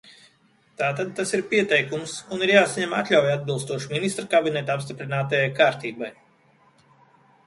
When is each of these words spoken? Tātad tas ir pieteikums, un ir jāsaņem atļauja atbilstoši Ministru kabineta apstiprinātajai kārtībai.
Tātad 0.81 1.09
tas 1.17 1.33
ir 1.37 1.41
pieteikums, 1.49 2.13
un 2.37 2.41
ir 2.45 2.53
jāsaņem 2.53 2.95
atļauja 3.01 3.35
atbilstoši 3.41 3.91
Ministru 3.91 4.25
kabineta 4.31 4.79
apstiprinātajai 4.79 5.53
kārtībai. 5.61 6.11